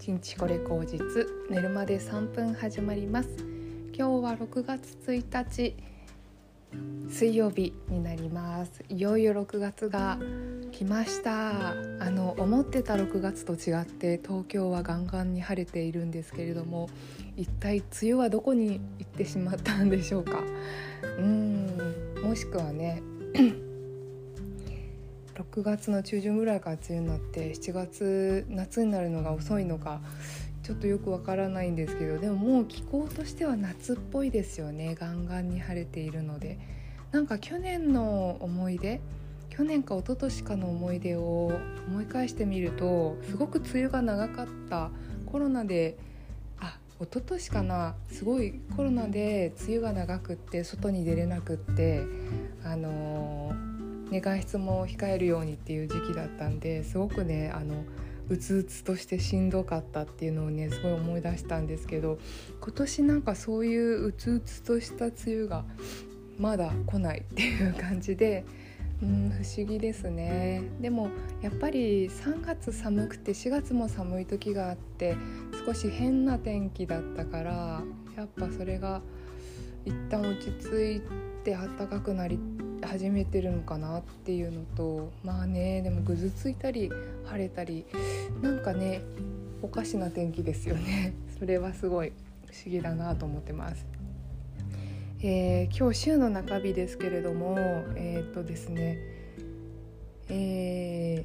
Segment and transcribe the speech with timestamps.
[0.00, 3.30] 一日これ口実寝るまで3分始まります。
[3.92, 5.74] 今日は6月1日
[7.08, 8.84] 水曜日になります。
[8.88, 10.16] いよいよ6月が
[10.70, 11.70] 来ました。
[11.70, 11.74] あ
[12.10, 16.88] の思ってた6月と違って東京はガンガンに晴れているんですけれども
[17.36, 20.44] 一体梅雨はどこに行ってしまったんでしょうか。
[21.18, 21.66] うん
[22.22, 23.02] もしくはね
[25.38, 30.00] 6月の中旬ぐらいから梅雨になって7月夏になるのが遅いのか
[30.64, 34.94] ちょっとよくわからないんですけどでももう気候としては夏っぽいですよね。
[34.96, 36.58] ガンガンに晴れているので。
[37.10, 39.00] なんか去年の思い出
[39.48, 41.52] 去年か一昨年かの思い出を
[41.88, 44.90] 思い返してみるとすごく梅雨が長かった。
[45.24, 45.96] コロナで
[46.60, 47.94] あ一昨年かな。
[48.10, 52.04] すごいコロナで梅雨が長くって外に出れなくって
[52.64, 53.67] あのー
[54.10, 57.84] ね、外出も控えるようにっていう時期だったんですごくねあの
[58.28, 62.18] うつうつとしてしんどかったっていうのをねすごい思い出したんですけど
[62.60, 65.64] 今年なんかそういううつうつとした梅雨が
[66.38, 68.44] まだ来ないっていう感じで。
[69.00, 71.08] うん不思議ですねでも
[71.40, 75.16] やっぱり3月寒くて4月も寒い時があって
[75.64, 77.82] 少し変な天気だったから
[78.16, 79.00] やっぱそれが
[79.84, 81.00] 一旦落ち着い
[81.44, 82.40] て暖かくなり
[82.88, 86.90] 始めてるのかなっていうのとまあねでもぐずついたり
[87.26, 87.84] 晴れたり
[88.40, 89.02] なんかね
[89.60, 92.12] おかしな天気ですよね それはすごい
[92.46, 93.86] 不思議だなと思ってます。
[95.20, 97.56] えー、今日週の中日ですけれども
[97.96, 98.98] えー、っとですね
[100.28, 101.24] え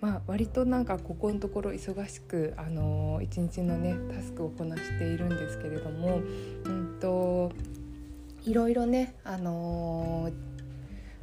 [0.00, 6.20] まあ割となんかここのところ忙しくあの一日のねタスクをこなしているんですけれども
[6.64, 7.52] うんと
[8.48, 10.32] いろいろね、あのー、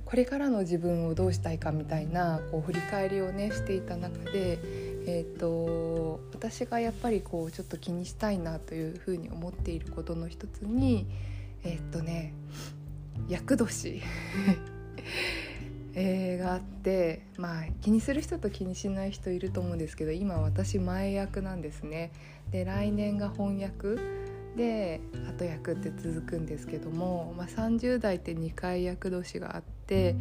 [0.05, 4.59] これからの自分をどうしたいかみたいなこう振り返りをねしていた中で、
[5.07, 11.07] えーと、私がやっぱりこうちょっと気にしたいなというふうに思っていることの一つに
[11.63, 12.33] えっ、ー、とね
[13.27, 14.03] 厄年、
[16.37, 22.11] があってまあ気にする人と気にしない人いると思うんですけど今私前役なんですね。
[22.51, 23.97] で来年が翻訳
[24.55, 30.15] で後役って続くんですけども、まあ、30代って2回役年があって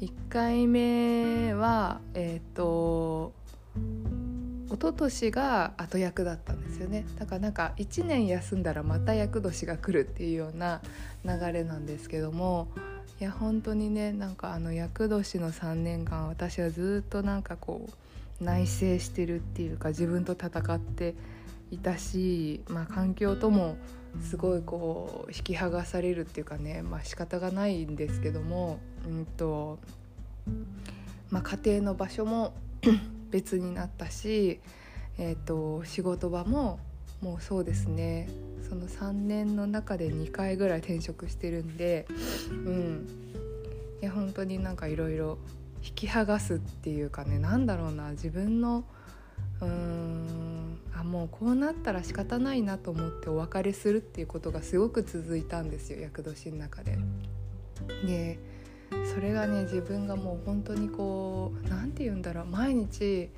[0.00, 3.32] 1回目はえっ、ー、と
[4.66, 7.06] 一昨年が後役だったんですよね。
[7.18, 10.82] だからなんか1年休んだらまた役年が来るっていうような
[11.24, 12.68] 流れなんですけども
[13.20, 21.14] いや本当にねなんかあの役年の3年間私はずっとなんかこう内省してるっていうか自分と戦って
[21.70, 23.76] いたし、まあ、環境とも
[24.22, 29.78] すごいこう引き剥がされるっていうかね、まあ仕方がないんですけども、うんと
[31.30, 32.54] まあ、家庭の場所も
[33.30, 34.60] 別になったし、
[35.18, 36.78] えーと、仕事場も
[37.20, 38.28] もうそうですね
[38.68, 42.06] その3年の中で2回ぐらい転職してるんで
[42.50, 43.06] うん。
[44.02, 45.38] いや本当になんかいろいろ
[45.82, 48.84] 引き剥がすっていうかね何だろうな自分の
[49.60, 50.46] うーん。
[50.98, 56.98] あもうこうなったら仕方ないなと思ってお別れするっていうことがすごく続いたんですよ厄年の中で。
[58.06, 58.38] で
[59.14, 63.28] それがね自分がもう本当にこう何て言うんだろう毎日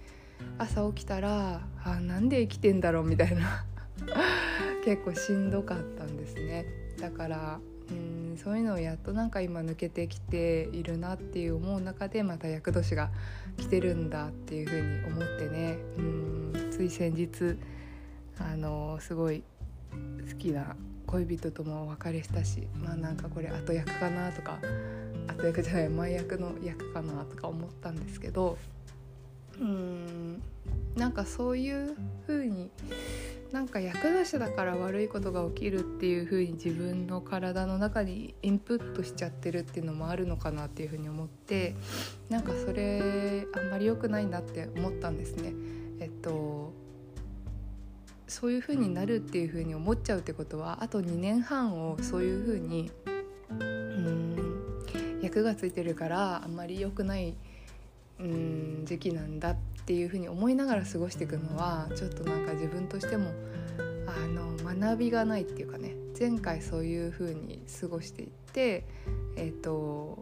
[0.56, 3.64] 朝起きたらあなんで生きてんだろうみたいな。
[4.84, 6.64] 結構しんどかったんですね。
[7.00, 8.17] だからうん。
[8.42, 13.10] そういうのをやっとなんか今抜けてきているなっていう思う中でまた厄年が
[13.56, 15.78] 来てるんだっていうふうに思ってね。
[15.96, 16.38] うん。
[16.70, 17.58] つい先日
[18.38, 19.42] あのすごい
[20.30, 24.60] 好きな恋人ともお別れしたしまあなんかこれ後役かなとか
[25.26, 28.56] 後役じゃない前役の役かなとか思ったんですけど
[29.58, 30.42] うーん。
[30.94, 31.96] なんかそういう
[32.26, 32.70] 風に
[33.52, 41.74] なんか役年だから悪いことが起きるっていう風に自分の体の中にインプットしちゃってるっていうのもあるのかなっていう風に思って
[42.28, 45.54] なんかそれあんまり良くないなって思ったんですね。
[46.00, 46.72] えっと
[48.26, 52.90] そういう風になるっていう風に思っちゃうってことはあと2年半をそういう風に
[53.48, 54.36] うん
[55.22, 57.34] 役がついてるからあんまり良くない
[58.20, 59.56] うん時期なんだっ
[59.86, 63.32] ていうふうに思いながら過ごしていくのはちょっとなんか自分としても
[64.06, 68.84] あの学びがないっていうかね前回そういうふうに過ごしていって、
[69.36, 70.18] えーと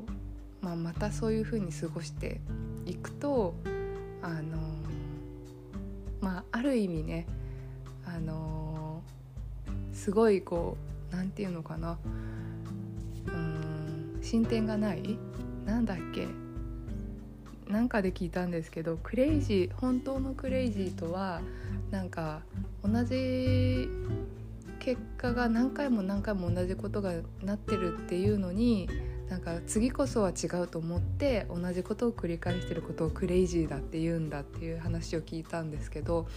[0.61, 2.41] まあ、またそういうふうに過ごして
[2.85, 3.55] いくと
[4.23, 4.59] あの
[6.21, 7.27] まあある意味ね
[8.05, 9.03] あの
[9.93, 10.77] すごいこ
[11.13, 11.99] う何て言うのかな
[13.27, 15.19] うん進展がない
[15.65, 16.27] なんだっけ
[17.69, 21.41] なんかで聞いたんですけどクレイジー本当のクレイジーとは
[21.91, 22.43] なんか
[22.85, 23.89] 同じ
[24.79, 28.89] 結果が何回も何回も同じことがなってるっていうのに
[29.29, 36.29] なんか次こそは違うと思って同じことを繰り返してることをクレイジーだって言うんだっていう話を聞いたんですけど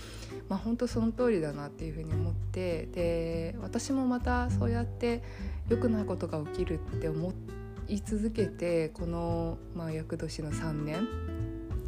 [0.48, 5.22] まあ本当その通りだなっていうふうに思ってで私もまたそうやって
[5.68, 7.30] 良くないことが起きるって思
[7.90, 11.08] い続けてこの、まあ、厄年の3年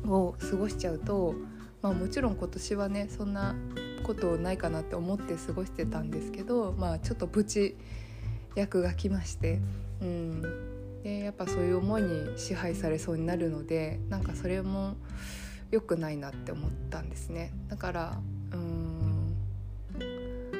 [0.08, 1.36] を過ごしちゃうと、
[1.82, 3.56] まあ、もちろん今年はねそんな
[4.04, 7.78] ことないかなって思って過ごしてたんですけど、まあ、ちょっとプチ
[8.56, 9.60] 役が来まして。
[10.02, 10.72] うん
[11.04, 14.96] でやっぱそういう思いに支配されそうになるのでなんかそれも
[15.72, 18.22] 良くないなって思ったんですねだから
[18.52, 19.36] うん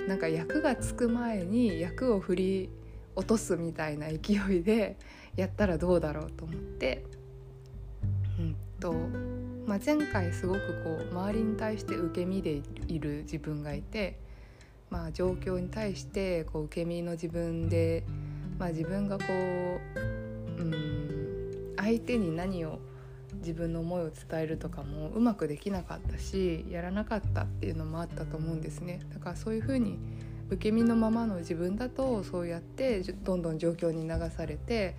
[0.08, 2.70] なんか役がつく前に役を振り
[3.16, 4.98] 落とすみたいな勢いで
[5.36, 7.04] やったらどうだろうと思って、
[8.40, 8.94] うんと
[9.66, 14.20] まあ、前回すごくこう周りに対して受け身でいる自分がいて、
[14.90, 18.04] まあ、状況に対してこう受け身の自分で、
[18.60, 22.80] まあ、自分がこううん相手に何を
[23.36, 29.00] 自分の思いを伝えるとかもうまくできなかったしやらなかったっていうのもあったと思うんですね。
[29.14, 29.98] だからそういうふうに
[30.50, 34.96] 受け身のままの自分だとそうやってどんどん状況に流されて、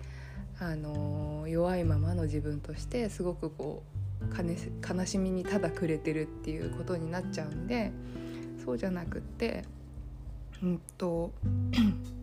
[0.63, 3.83] あの弱いままの自分としてすごくこ
[4.21, 7.91] う悲しみにただくれてるっていうことになっちゃうんで
[8.63, 9.65] そうじゃなくって
[10.61, 11.33] うんと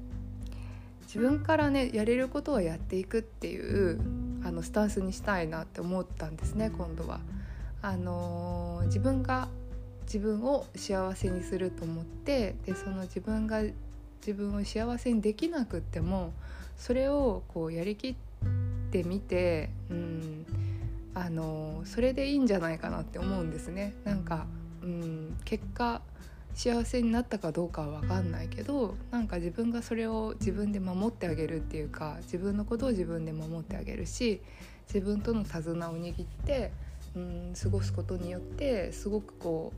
[1.03, 4.01] 自分からねやれることはやっていくっていう
[4.43, 7.21] あのスタンスにしたいなって思ったんですね今度は。
[7.83, 9.49] あの、自分が
[10.03, 13.63] 自分を幸せにすると思ってでその自分が
[14.21, 16.35] 自分を幸せにできなくっても
[16.77, 18.30] それをこうやりきって
[18.91, 20.47] てみて、うん、
[21.15, 23.95] あの、それでいいんじゃないかなって思うんですね。
[24.05, 24.47] なんか、
[24.83, 26.03] うん、結果
[26.55, 34.41] 幸せになったかどうかは分かんないけどなんか自分がそれを自分で守ってあげるっていうか自分のことを自分で守ってあげるし
[34.93, 36.73] 自分との手綱を握って
[37.15, 39.73] うん過ごすことによってすごくこ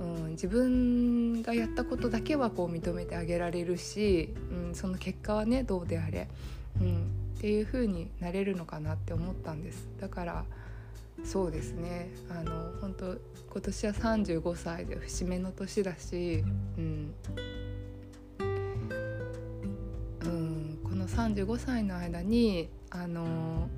[0.00, 6.28] う、うん、自分がやったことだけはこう認めてあげられるし、うん、その結果はねどうであれ、
[6.80, 7.10] うん、
[7.44, 9.86] っていう風になれるのかなって思ったんです。
[10.00, 10.44] だから
[11.24, 13.18] そうですねあの本当
[13.52, 16.42] 今年は35歳で節目の年だし、
[16.78, 17.14] うん、
[20.82, 23.68] この35歳の間にあの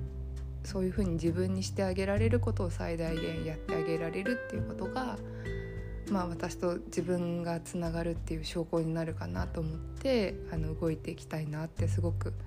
[0.63, 5.17] そういうふうに自分にしてあげられることを最大限やってあげられるっていうことが、
[6.09, 12.46] まあ、私と自分がつながるっていう証拠になるかなと思ってあの動いていきたいなってすごく思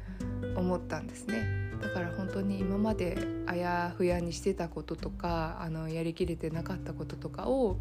[0.57, 1.71] 思ったんですね。
[1.81, 3.17] だから本当に今まで
[3.47, 7.79] あやふやにしてたこととかあのやりきれてなかったこととかを、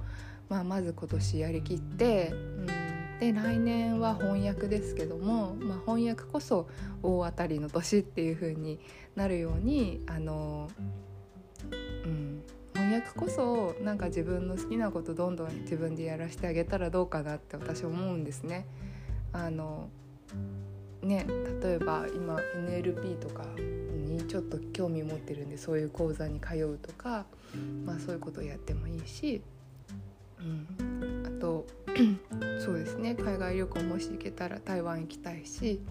[0.47, 2.65] まあ、まず今年やりきって、うん、
[3.19, 6.67] で来年は翻訳ですけども、まあ、翻訳こそ
[7.03, 8.79] 大当たりの年っていう風に
[9.15, 10.69] なるようにあの、
[12.05, 12.43] うん、
[12.73, 18.65] 翻訳こそなんか自分の好きなことどんどん自分でやらせてあげたらどうかなって私思うんですね。
[19.33, 19.89] あの
[21.01, 21.25] ね
[21.61, 27.25] 例えば今 NLP とかにちょっと興味持ってるんでそういう講座に通うとか、
[27.85, 29.41] まあ、そういうことをやってもいいし、
[30.39, 31.65] うん、あと
[32.63, 35.81] そうですね海外旅行もし行けたら台湾行きたいし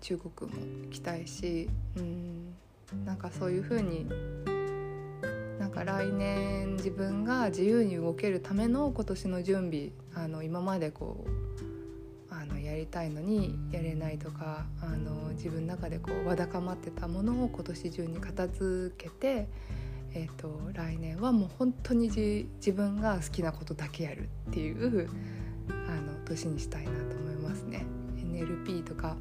[0.00, 2.54] 中国も行きたいし、うん、
[3.04, 4.06] なんかそういう風に
[5.58, 11.67] なんか来年自分が自由に動けるための今年の準備あの今までこう
[12.78, 19.48] りたいのにやれないとかあの自分の中でこうわだかまってたものを今年中に片付けて、
[20.14, 25.08] えーと、来年はもう本当に自分が好きなことだけやるっていう
[25.68, 27.84] あの年にしたいなと思いますね。
[28.16, 29.16] NLP とか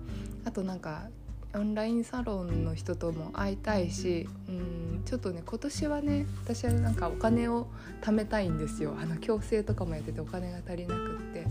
[0.46, 1.10] あとなんか
[1.54, 7.68] オンラインサロンの人とも会いたいしうんちょっとね今年はね私はなんかお金を
[8.02, 11.46] 貯めたいんですよあの矯正とかもやっててお金が足りなくって。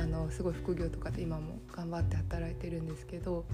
[0.00, 3.44] あのすごい副業とかで今も頑張って働いてるんですけど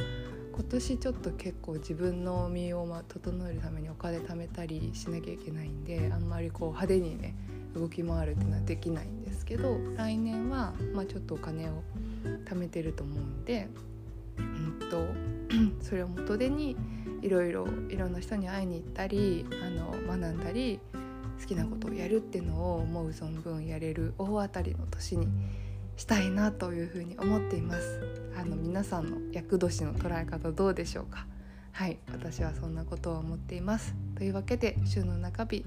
[0.53, 7.35] 今年ちょっと結構自分の身を整えるためにお金貯めたりしなきゃいけないんであんまりこう派手にね
[7.75, 11.83] 動き回るっていうのはできないんですけど来年は、まあ、ちょっとお金を
[12.47, 13.69] 貯めてると思うんで、
[14.39, 15.05] うんと、
[15.83, 16.77] それを元手に
[17.23, 20.81] いろいろいろんな人に会いに行ったりあの学んだり
[21.41, 25.29] 好きなことをやるっていうのを思う存分やれる大当たりの年に
[25.97, 28.01] したいなというふうに思っています。
[28.39, 31.27] あの皆さんの厄年の捉え方どうでしょうか。
[31.73, 33.95] はい私はそんなことを思っています。
[34.17, 35.65] というわけで週の中日、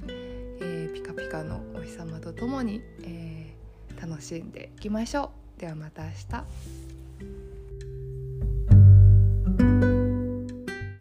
[0.62, 5.60] えー、ピカピカのお日様とともに、えー、楽しんでいきましょう。
[5.60, 6.89] ではまた明日。